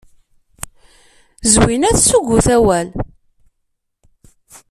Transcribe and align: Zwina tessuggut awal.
Zwina 1.53 1.89
tessuggut 1.95 2.45
awal. 2.55 2.87